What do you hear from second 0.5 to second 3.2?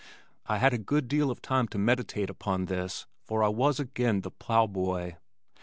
had a good deal of time to meditate upon this